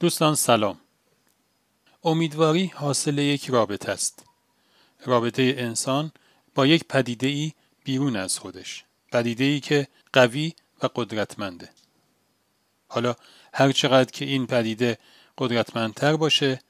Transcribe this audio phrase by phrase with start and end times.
[0.00, 0.78] دوستان سلام.
[2.04, 4.24] امیدواری حاصل یک رابطه است.
[5.04, 6.12] رابطه انسان
[6.54, 7.52] با یک پدیده ای
[7.84, 8.84] بیرون از خودش.
[9.12, 10.52] پدیده ای که قوی
[10.82, 11.68] و قدرتمنده.
[12.88, 13.16] حالا
[13.54, 14.98] هر چقدر که این پدیده
[15.38, 16.60] قدرتمندتر باشه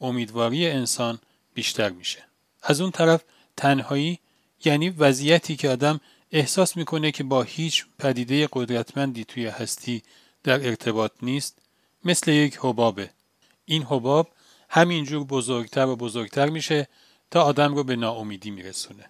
[0.00, 1.18] امیدواری انسان
[1.54, 2.24] بیشتر میشه.
[2.62, 3.24] از اون طرف
[3.56, 4.18] تنهایی
[4.64, 6.00] یعنی وضعیتی که آدم
[6.32, 10.02] احساس می‌کنه که با هیچ پدیده قدرتمندی توی هستی
[10.42, 11.67] در ارتباط نیست
[12.04, 13.10] مثل یک حبابه.
[13.64, 14.28] این حباب
[14.68, 16.88] همینجور بزرگتر و بزرگتر میشه
[17.30, 19.04] تا آدم رو به ناامیدی میرسونه.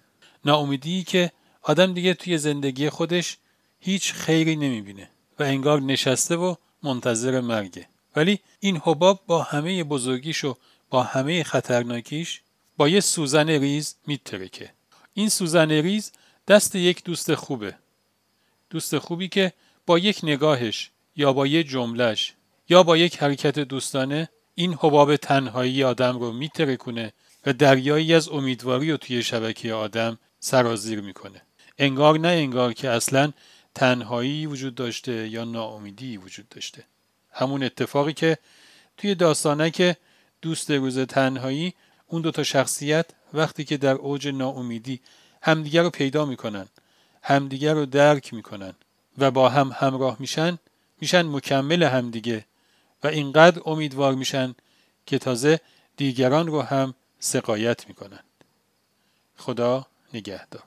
[0.44, 3.36] ناامیدی که آدم دیگه توی زندگی خودش
[3.80, 7.86] هیچ خیری نمی‌بینه و انگار نشسته و منتظر مرگه.
[8.16, 10.56] ولی این حباب با همه بزرگیش و
[10.90, 12.40] با همه خطرناکیش
[12.76, 14.72] با یه سوزن ریز میترکه.
[15.14, 16.12] این سوزن ریز
[16.48, 17.74] دست یک دوست خوبه.
[18.70, 19.52] دوست خوبی که
[19.86, 22.34] با یک نگاهش یا با یک جملهش
[22.68, 27.12] یا با یک حرکت دوستانه این حباب تنهایی آدم رو میترکونه
[27.46, 31.42] و دریایی از امیدواری رو توی شبکه آدم سرازیر می‌کنه.
[31.78, 33.32] انگار نه انگار که اصلا
[33.74, 36.84] تنهایی وجود داشته یا ناامیدی وجود داشته.
[37.32, 38.38] همون اتفاقی که
[38.96, 39.96] توی داستانه که
[40.42, 41.74] دوست روز تنهایی
[42.06, 45.00] اون دوتا شخصیت وقتی که در اوج ناامیدی
[45.42, 46.66] همدیگر رو پیدا می‌کنن
[47.22, 48.74] همدیگر رو درک می‌کنن
[49.18, 50.58] و با هم همراه میشن
[51.00, 52.44] میشن مکمل همدیگه.
[53.02, 54.54] و اینقدر امیدوار میشن
[55.06, 55.60] که تازه
[55.96, 58.20] دیگران رو هم سقایت می‌کنن
[59.36, 60.62] خدا نگهدار.